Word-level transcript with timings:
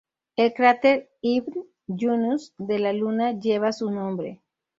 El 0.35 0.55
cráter 0.55 1.11
Ibn 1.21 1.63
Yunus 1.85 2.53
de 2.57 2.79
la 2.79 2.91
Luna 2.91 3.37
lleva 3.39 3.71
su 3.71 3.91
nombre. 3.91 4.41